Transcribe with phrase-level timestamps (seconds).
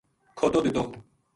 [0.37, 0.83] کھوتو دتو